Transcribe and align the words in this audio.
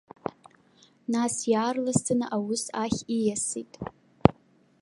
Нас 1.13 1.35
иаарласӡаны 1.51 2.25
аус 2.35 2.63
ахь 2.83 2.99
ииасит. 3.17 3.71